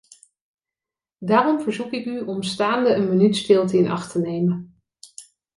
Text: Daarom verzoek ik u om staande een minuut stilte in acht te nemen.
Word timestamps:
Daarom 1.19 1.61
verzoek 1.61 1.91
ik 1.91 2.05
u 2.05 2.19
om 2.21 2.43
staande 2.43 2.93
een 2.95 3.09
minuut 3.09 3.35
stilte 3.37 3.77
in 3.77 3.89
acht 3.91 4.11
te 4.11 4.19
nemen. 4.19 4.81